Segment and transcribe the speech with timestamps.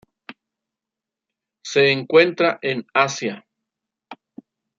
[1.63, 3.45] Se encuentra en Asia.